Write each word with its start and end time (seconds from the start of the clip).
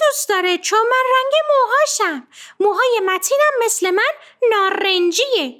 دوست 0.00 0.28
داره 0.28 0.58
چون 0.58 0.78
من 0.78 1.04
رنگ 1.16 1.32
موهاشم. 1.50 2.28
موهای 2.60 3.00
متینم 3.06 3.64
مثل 3.64 3.90
من 3.90 4.12
نارنجیه. 4.50 5.59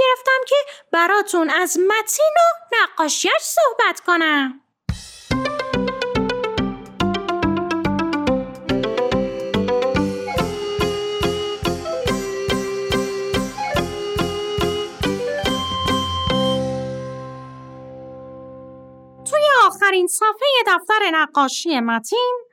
گرفتم 0.00 0.44
که 0.46 0.56
براتون 0.92 1.50
از 1.50 1.78
متین 1.78 2.34
و 2.36 2.76
نقاشیش 2.76 3.32
صحبت 3.40 4.00
کنم. 4.00 4.60
توی 19.30 19.42
آخرین 19.66 20.06
صفحه 20.06 20.30
دفتر 20.66 21.10
نقاشی 21.12 21.80
متین 21.80 22.44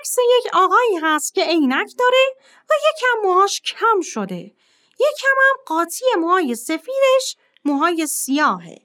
عکس 0.00 0.16
یک 0.38 0.54
آقایی 0.54 0.96
هست 1.02 1.34
که 1.34 1.44
عینک 1.44 1.90
داره 1.98 2.36
و 2.70 2.72
یکم 2.90 3.28
موهاش 3.28 3.60
کم 3.60 4.00
شده. 4.00 4.52
یکم 5.00 5.36
هم 5.48 5.56
قاطی 5.66 6.04
موهای 6.18 6.54
سفیدش 6.54 7.36
موهای 7.64 8.06
سیاهه 8.06 8.78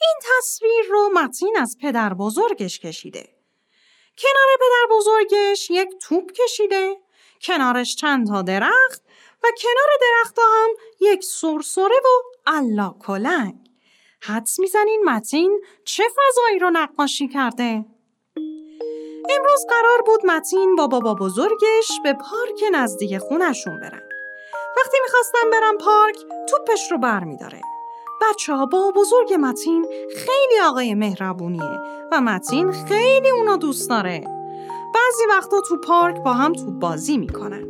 این 0.00 0.14
تصویر 0.22 0.84
رو 0.90 1.10
متین 1.14 1.56
از 1.60 1.76
پدر 1.82 2.14
بزرگش 2.14 2.78
کشیده 2.78 3.28
کنار 4.18 4.56
پدر 4.60 4.96
بزرگش 4.96 5.70
یک 5.70 5.88
توپ 6.00 6.32
کشیده 6.32 6.96
کنارش 7.42 7.96
چند 7.96 8.26
تا 8.26 8.42
درخت 8.42 9.02
و 9.44 9.46
کنار 9.62 9.88
درخت 10.00 10.38
هم 10.38 10.68
یک 11.00 11.24
سرسره 11.24 11.96
و 12.04 12.22
الا 12.46 12.94
کلنگ 13.00 13.54
حدس 14.22 14.58
می‌زنین 14.58 15.02
متین 15.04 15.60
چه 15.84 16.04
فضایی 16.08 16.58
رو 16.58 16.70
نقاشی 16.70 17.28
کرده؟ 17.28 17.84
امروز 19.30 19.66
قرار 19.68 20.02
بود 20.06 20.26
متین 20.26 20.76
با 20.76 20.86
بابا 20.86 21.14
بزرگش 21.14 22.00
به 22.04 22.12
پارک 22.12 22.64
نزدیک 22.72 23.18
خونشون 23.18 23.80
برن. 23.80 24.09
وقتی 24.80 24.96
می‌خواستم 25.02 25.50
برم 25.52 25.78
پارک 25.78 26.16
توپش 26.48 26.90
رو 26.90 26.98
بر 26.98 27.24
میداره. 27.24 27.60
بچه 28.22 28.54
ها 28.54 28.66
با 28.66 28.92
بزرگ 28.96 29.34
متین 29.40 29.86
خیلی 30.16 30.60
آقای 30.68 30.94
مهربونیه 30.94 31.78
و 32.12 32.20
متین 32.20 32.72
خیلی 32.72 33.30
اونا 33.30 33.56
دوست 33.56 33.90
داره. 33.90 34.24
بعضی 34.94 35.24
وقتا 35.30 35.60
تو 35.60 35.76
پارک 35.76 36.16
با 36.24 36.32
هم 36.32 36.52
توپ 36.52 36.74
بازی 36.74 37.18
می‌کنن. 37.18 37.64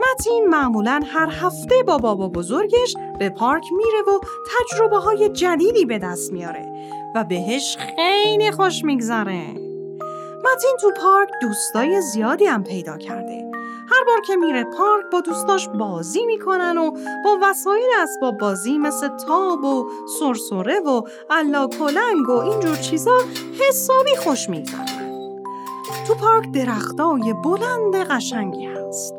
متین 0.00 0.48
معمولا 0.48 1.00
هر 1.06 1.28
هفته 1.30 1.82
با 1.82 1.98
بابا 1.98 2.28
بزرگش 2.28 2.94
به 3.18 3.30
پارک 3.30 3.64
میره 3.72 4.02
و 4.02 4.20
تجربه 4.58 4.96
های 4.96 5.28
جدیدی 5.28 5.84
به 5.84 5.98
دست 5.98 6.32
میاره 6.32 6.72
و 7.14 7.24
بهش 7.24 7.76
خیلی 7.96 8.50
خوش 8.50 8.84
میگذره. 8.84 9.44
متین 10.44 10.76
تو 10.80 10.90
پارک 11.02 11.28
دوستای 11.42 12.00
زیادی 12.00 12.46
هم 12.46 12.64
پیدا 12.64 12.98
کرده. 12.98 13.53
هر 13.90 14.04
بار 14.06 14.20
که 14.26 14.36
میره 14.36 14.64
پارک 14.64 15.04
با 15.12 15.20
دوستاش 15.20 15.68
بازی 15.68 16.26
می‌کنن 16.26 16.78
و 16.78 16.90
با 17.24 17.38
وسایل 17.42 17.90
اسباب 18.02 18.38
بازی 18.38 18.78
مثل 18.78 19.08
تاب 19.08 19.64
و 19.64 19.90
سرسره 20.18 20.80
و 20.80 21.02
الا 21.30 21.68
کلنگ 21.68 22.28
و 22.28 22.32
اینجور 22.32 22.76
چیزا 22.76 23.18
حسابی 23.60 24.16
خوش 24.16 24.50
میگذرن. 24.50 25.04
تو 26.06 26.14
پارک 26.14 26.52
درختای 26.52 27.34
بلند 27.44 27.96
قشنگی 27.96 28.66
هست. 28.66 29.14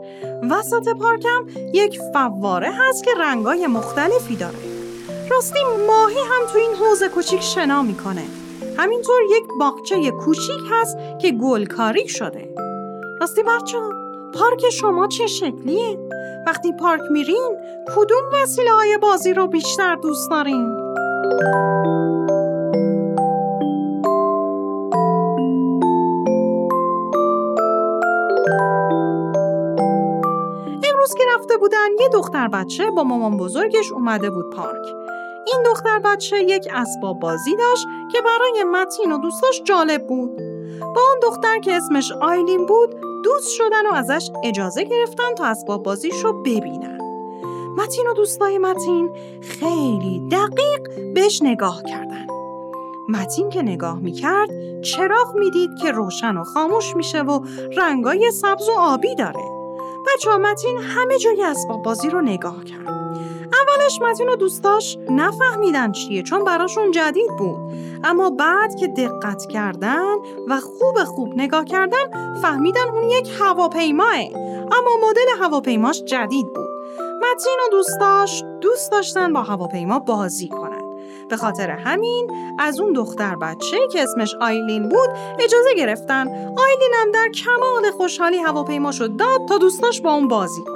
وسط 0.50 0.90
پارکم 1.02 1.46
یک 1.74 2.00
فواره 2.14 2.72
هست 2.72 3.04
که 3.04 3.12
رنگای 3.20 3.68
مختلفی 3.68 4.36
داره. 4.36 4.58
راستی 5.32 5.60
ماهی 5.88 6.20
هم 6.20 6.48
تو 6.52 6.58
این 6.58 6.72
حوز 6.76 7.04
کوچیک 7.04 7.42
شنا 7.42 7.82
می‌کنه. 7.82 8.24
همینطور 8.78 9.22
یک 9.30 9.44
باغچه 9.60 10.12
کوچیک 10.12 10.62
هست 10.72 10.98
که 11.22 11.32
گلکاری 11.32 12.08
شده. 12.08 12.56
راستی 13.22 13.44
بچه 13.44 13.78
پارک 14.36 14.70
شما 14.70 15.08
چه 15.08 15.28
شکلیه؟ 15.28 16.00
وقتی 16.48 16.74
پارک 16.80 17.02
میرین 17.12 17.58
کدوم 17.96 18.24
وسیله 18.34 18.72
های 18.72 18.98
بازی 18.98 19.34
رو 19.34 19.48
بیشتر 19.48 19.96
دوست 19.96 20.30
دارین؟ 20.30 20.72
امروز 30.84 31.14
که 31.18 31.24
رفته 31.36 31.58
بودن 31.58 31.90
یه 32.00 32.10
دختر 32.14 32.48
بچه 32.48 32.92
با 32.92 33.04
مامان 33.04 33.38
بزرگش 33.38 33.92
اومده 33.92 34.30
بود 34.30 34.50
پارک. 34.50 34.86
این 35.48 35.64
دختر 35.66 36.00
بچه 36.00 36.38
یک 36.44 36.68
اسباب 36.74 37.20
بازی 37.20 37.56
داشت 37.56 37.88
که 38.12 38.22
برای 38.22 38.64
متین 38.64 39.12
و 39.12 39.18
دوستاش 39.18 39.62
جالب 39.64 40.08
بود. 40.08 40.36
با 40.80 41.02
اون 41.02 41.20
دختر 41.24 41.60
که 41.60 41.74
اسمش 41.74 42.12
آیلین 42.12 42.66
بود 42.66 43.05
دوست 43.26 43.50
شدن 43.52 43.86
و 43.92 43.94
ازش 43.94 44.30
اجازه 44.44 44.84
گرفتن 44.84 45.34
تا 45.38 45.46
اسباب 45.46 45.84
بازیش 45.84 46.24
رو 46.24 46.34
ببینن. 46.34 47.00
متین 47.78 48.08
و 48.08 48.14
دوستای 48.14 48.58
متین 48.58 49.10
خیلی 49.42 50.30
دقیق 50.32 51.14
بهش 51.14 51.42
نگاه 51.44 51.84
کردن. 51.84 52.28
متین 53.10 53.50
که 53.50 53.62
نگاه 53.62 54.00
می‌کرد 54.00 54.50
چراغ 54.82 55.36
می‌دید 55.36 55.70
که 55.82 55.92
روشن 55.92 56.38
و 56.38 56.44
خاموش 56.44 56.96
میشه 56.96 57.22
و 57.22 57.46
رنگای 57.78 58.32
سبز 58.32 58.70
و 58.70 58.74
آبی 58.80 59.16
داره. 59.16 59.44
بچه 60.08 60.38
متین 60.38 60.78
همه 60.78 61.18
جای 61.18 61.44
اسباب 61.44 61.84
بازی 61.84 62.10
رو 62.10 62.22
نگاه 62.22 62.64
کرد. 62.64 63.05
اولش 63.62 64.02
متین 64.02 64.30
و 64.30 64.36
دوستاش 64.36 64.98
نفهمیدن 65.10 65.92
چیه 65.92 66.24
چون 66.24 66.44
براشون 66.44 66.92
جدید 66.92 67.30
بود. 67.38 67.58
اما 68.04 68.30
بعد 68.30 68.76
که 68.76 68.88
دقت 68.88 69.46
کردن 69.46 70.16
و 70.48 70.60
خوب 70.60 71.04
خوب 71.04 71.34
نگاه 71.36 71.66
کردن 71.66 72.36
فهمیدن 72.42 72.90
اون 72.94 73.10
یک 73.10 73.30
هواپیماه. 73.40 74.16
اما 74.72 75.10
مدل 75.10 75.44
هواپیماش 75.44 76.04
جدید 76.04 76.54
بود. 76.54 76.70
متین 77.00 77.58
و 77.66 77.72
دوستاش 77.72 78.44
دوست 78.62 78.92
داشتن 78.92 79.34
با 79.34 79.42
هواپیما 79.42 80.00
بازی 80.00 80.48
کنن. 80.48 80.86
به 81.30 81.38
خاطر 81.38 81.70
همین 81.70 82.32
از 82.60 82.80
اون 82.80 82.94
دختر 82.94 83.36
بچه 83.36 83.88
که 83.92 84.04
اسمش 84.04 84.36
آیلین 84.42 84.90
بود 84.90 85.10
اجازه 85.40 85.74
گرفتن 85.78 86.28
آیلین 86.58 86.94
هم 87.02 87.12
در 87.12 87.30
کمال 87.30 87.92
خوشحالی 87.92 88.38
هواپیماشو 88.38 89.08
داد 89.08 89.48
تا 89.50 89.58
دوستاش 89.58 90.02
با 90.02 90.14
اون 90.14 90.28
بازی 90.28 90.64
کنن 90.64 90.75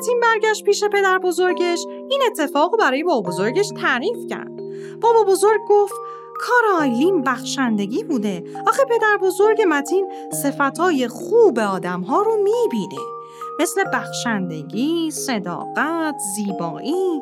متین 0.00 0.20
برگشت 0.20 0.64
پیش 0.64 0.84
پدر 0.84 1.18
بزرگش 1.18 1.86
این 2.10 2.20
اتفاق 2.26 2.78
برای 2.78 3.02
بابا 3.02 3.30
بزرگش 3.30 3.68
تعریف 3.80 4.26
کرد. 4.30 4.50
بابا 5.00 5.24
بزرگ 5.24 5.60
گفت 5.68 5.94
کار 6.40 6.80
آیلین 6.80 7.22
بخشندگی 7.22 8.04
بوده. 8.04 8.44
آخه 8.66 8.84
پدر 8.84 9.16
بزرگ 9.22 9.62
متین 9.68 10.08
صفتهای 10.42 11.08
خوب 11.08 11.58
آدم 11.58 12.00
ها 12.00 12.22
رو 12.22 12.36
می‌بینه. 12.36 13.02
مثل 13.60 13.84
بخشندگی، 13.94 15.10
صداقت، 15.10 16.16
زیبایی. 16.36 17.20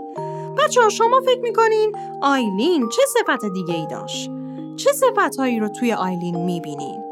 بچه 0.58 0.82
ها 0.82 0.88
شما 0.88 1.20
فکر 1.26 1.40
می‌کنین 1.40 1.92
آیلین 2.22 2.88
چه 2.88 3.02
صفت 3.06 3.52
دیگه 3.54 3.74
ای 3.74 3.86
داشت؟ 3.86 4.30
چه 4.76 4.92
صفتهایی 4.92 5.58
رو 5.60 5.68
توی 5.68 5.92
آیلین 5.92 6.44
می‌بینین؟ 6.44 7.07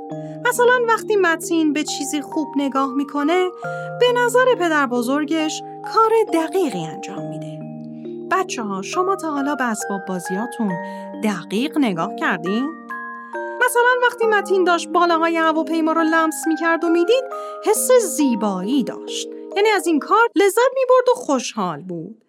مثلا 0.49 0.81
وقتی 0.89 1.17
متین 1.17 1.73
به 1.73 1.85
چیزی 1.85 2.21
خوب 2.21 2.49
نگاه 2.57 2.95
می‌کنه 2.95 3.51
به 4.01 4.07
نظر 4.17 4.55
پدر 4.55 4.87
بزرگش 4.87 5.63
کار 5.95 6.11
دقیقی 6.33 6.85
انجام 6.85 7.29
میده. 7.29 7.61
بچه 8.31 8.63
ها 8.63 8.83
شما 8.83 9.17
تا 9.17 9.31
حالا 9.31 9.55
به 9.55 9.65
اسباب 9.65 10.01
بازیاتون 10.09 10.73
دقیق 11.25 11.79
نگاه 11.79 12.15
کردین؟ 12.17 12.69
مثلا 13.65 13.91
وقتی 14.03 14.27
متین 14.27 14.65
داشت 14.65 14.89
بالاهای 14.89 15.37
هواپیما 15.37 15.93
رو 15.93 16.03
لمس 16.03 16.47
می‌کرد 16.47 16.85
و 16.85 16.89
می‌دید 16.89 17.25
حس 17.65 17.89
زیبایی 18.17 18.85
داشت 18.85 19.29
یعنی 19.57 19.69
از 19.69 19.87
این 19.87 19.99
کار 19.99 20.29
لذت 20.37 20.71
می‌برد 20.75 21.09
و 21.09 21.21
خوشحال 21.21 21.83
بود 21.83 22.26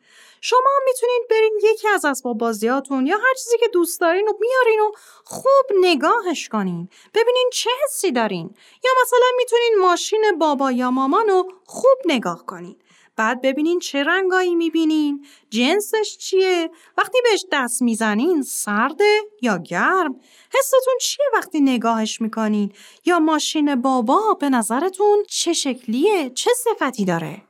شما 0.50 0.72
می‌تونید 0.86 1.22
برین 1.30 1.60
یکی 1.64 1.88
از 1.88 2.06
اسباب 2.06 2.38
بازیاتون 2.38 3.08
یا 3.08 3.18
هر 3.18 3.34
چیزی 3.44 3.58
که 3.58 3.68
دوست 3.68 4.02
دارین 4.02 4.28
و 4.28 4.34
بیارین 4.34 4.80
و 4.80 4.92
خوب 5.24 5.66
نگاهش 5.82 6.50
کنین. 6.50 6.90
ببینین 7.14 7.50
چه 7.54 7.70
حسی 7.84 8.12
دارین. 8.12 8.56
یا 8.84 8.92
مثلا 9.02 9.28
می‌تونین 9.38 9.76
ماشین 9.82 10.24
بابا 10.40 10.72
یا 10.72 10.92
مامان 10.92 11.28
رو 11.28 11.52
خوب 11.66 11.98
نگاه 12.06 12.46
کنین. 12.46 12.76
بعد 13.16 13.42
ببینین 13.42 13.80
چه 13.80 14.04
رنگایی 14.04 14.56
می‌بینین. 14.56 15.26
جنسش 15.50 16.18
چیه؟ 16.18 16.72
وقتی 16.98 17.18
بهش 17.24 17.46
دست 17.52 17.82
می‌زنین 17.82 18.42
سرده 18.42 19.22
یا 19.42 19.58
گرم؟ 19.58 20.20
حستون 20.58 20.98
چیه 21.02 21.26
وقتی 21.34 21.60
نگاهش 21.60 22.22
می‌کنین؟ 22.22 22.74
یا 23.06 23.20
ماشین 23.20 23.82
بابا 23.82 24.34
به 24.40 24.50
نظرتون 24.50 25.24
چه 25.30 25.54
شکلیه؟ 25.54 26.30
چه 26.30 26.52
صفتی 26.54 27.06
داره؟ 27.06 27.47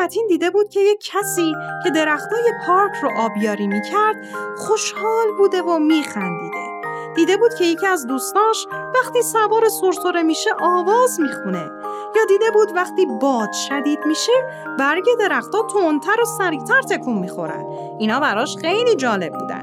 متین 0.00 0.26
دیده 0.28 0.50
بود 0.50 0.68
که 0.68 0.80
یک 0.80 1.10
کسی 1.12 1.52
که 1.84 1.90
درختای 1.90 2.52
پارک 2.66 2.92
رو 3.02 3.10
آبیاری 3.18 3.66
می‌کرد 3.66 4.16
خوشحال 4.56 5.26
بوده 5.38 5.62
و 5.62 5.78
میخندیده. 5.78 6.80
دیده 7.16 7.36
بود 7.36 7.54
که 7.54 7.64
یکی 7.64 7.86
از 7.86 8.06
دوستاش 8.06 8.66
وقتی 8.94 9.22
سوار 9.22 9.68
سرسره 9.68 10.22
میشه 10.22 10.50
آواز 10.60 11.20
می‌خونه. 11.20 11.70
یا 12.16 12.24
دیده 12.28 12.50
بود 12.50 12.72
وقتی 12.74 13.06
باد 13.06 13.52
شدید 13.52 13.98
میشه 14.06 14.32
برگ 14.78 15.04
درختها 15.18 15.62
تندتر 15.62 16.20
و 16.20 16.24
سریعتر 16.24 16.82
تکون 16.82 17.18
می‌خورن. 17.18 17.66
اینا 17.98 18.20
براش 18.20 18.56
خیلی 18.56 18.96
جالب 18.96 19.32
بودن. 19.32 19.59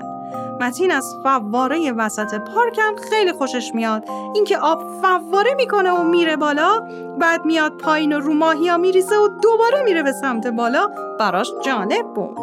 متین 0.62 0.92
از 0.92 1.16
فواره 1.24 1.92
وسط 1.92 2.40
پارکم 2.40 2.96
خیلی 2.96 3.32
خوشش 3.32 3.72
میاد. 3.74 4.10
اینکه 4.36 4.58
آب 4.58 5.02
فواره 5.02 5.54
می‌کنه 5.54 5.92
و 5.92 6.04
میره 6.04 6.38
بالا 6.38 6.80
بعد 7.20 7.46
میاد 7.46 7.78
پایین 7.78 8.14
و 8.14 8.20
رو 8.20 8.34
ماهیا 8.34 8.78
میریزه 8.78 9.16
و 9.16 9.28
دوباره 9.28 9.84
میره 9.84 10.04
به 10.04 10.12
سمت 10.12 10.48
بالا 10.48 10.88
براش 11.20 11.52
جالب 11.66 12.14
بود. 12.14 12.38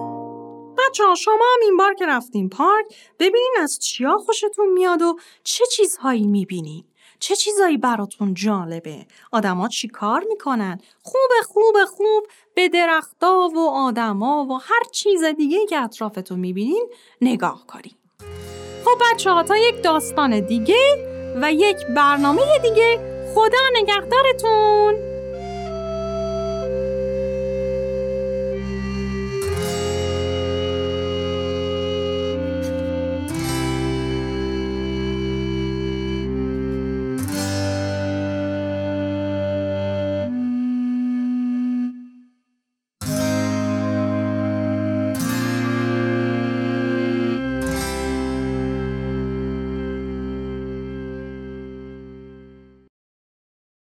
بچه 0.79 1.05
ها 1.05 1.15
شما 1.15 1.35
هم 1.55 1.61
این 1.63 1.77
بار 1.77 1.95
که 1.95 2.07
رفتین 2.07 2.49
پارک 2.49 2.87
ببینین 3.19 3.55
از 3.63 3.79
چیا 3.79 4.17
خوشتون 4.19 4.69
میاد 4.69 5.03
و 5.03 5.17
چه 5.45 5.65
چیزهایی 5.67 6.27
می‌بینین. 6.27 6.85
چه 7.19 7.37
چیزایی 7.37 7.77
براتون 7.79 8.35
جالبه. 8.35 9.07
آدما 9.33 9.69
چی 9.69 9.89
کار 9.89 10.25
می‌کنن؟ 10.29 10.79
خوب 11.03 11.31
خوب 11.47 11.85
خوب 11.85 12.27
به 12.55 12.69
درختا 12.69 13.49
و 13.55 13.71
آدما 13.71 14.47
و 14.51 14.53
هر 14.53 14.83
چیز 14.93 15.25
دیگه 15.25 15.67
که 15.67 15.81
اطرافتون 15.81 16.41
می‌بینین 16.41 16.89
نگاه 17.21 17.67
کنین. 17.67 17.95
خب 18.85 19.03
بچه 19.13 19.31
ها 19.31 19.43
تا 19.43 19.57
یک 19.57 19.83
داستان 19.83 20.41
دیگه 20.41 20.99
و 21.43 21.53
یک 21.53 21.77
برنامه 21.97 22.43
دیگه 22.63 22.99
خدا 23.35 23.59
نگهدارتون! 23.83 25.14